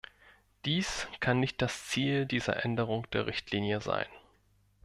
[0.65, 4.07] Dies kann nicht das Ziel dieser Änderung der Richtlinie sein.